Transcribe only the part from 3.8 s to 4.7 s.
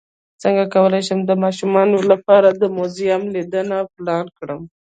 پلان کړم